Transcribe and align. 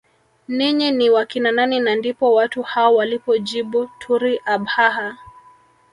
Ninyi 0.47 0.91
ni 0.91 1.09
wakina 1.09 1.51
nani 1.51 1.79
na 1.79 1.95
ndipo 1.95 2.33
watu 2.33 2.63
hao 2.63 2.95
walipojibu 2.95 3.89
turi 3.99 4.41
Abhaha 4.45 5.17